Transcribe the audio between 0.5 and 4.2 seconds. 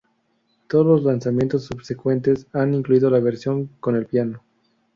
Todos los lanzamientos subsecuentes han incluido la versión con el